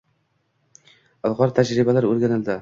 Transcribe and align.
Ilg‘or 1.31 1.53
tajribalar 1.61 2.09
o‘rganildi 2.15 2.59